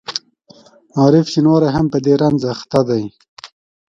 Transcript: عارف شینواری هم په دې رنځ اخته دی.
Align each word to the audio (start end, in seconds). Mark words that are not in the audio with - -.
عارف 0.99 1.25
شینواری 1.33 1.69
هم 1.75 1.85
په 1.93 1.97
دې 2.05 2.13
رنځ 2.21 2.41
اخته 2.53 2.79
دی. 2.89 3.03